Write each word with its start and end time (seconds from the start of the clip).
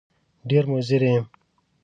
ډېر 0.49 0.63
مضر 0.71 0.91
یې! 1.09 1.15